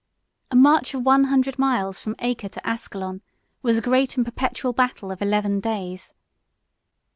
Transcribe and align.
A 0.49 0.55
march 0.55 0.95
of 0.95 1.05
one 1.05 1.25
hundred 1.25 1.59
miles 1.59 1.99
from 1.99 2.15
Acre 2.17 2.49
to 2.49 2.67
Ascalon 2.67 3.21
was 3.61 3.77
a 3.77 3.81
great 3.83 4.17
and 4.17 4.25
perpetual 4.25 4.73
battle 4.73 5.11
of 5.11 5.21
eleven 5.21 5.59
days. 5.59 6.15